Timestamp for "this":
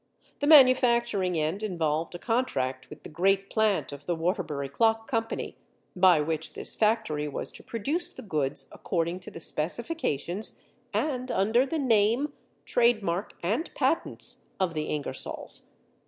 6.53-6.75